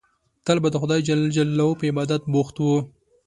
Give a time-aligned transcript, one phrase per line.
[0.45, 2.77] تل به د خدای جل جلاله په عبادت بوخت وو.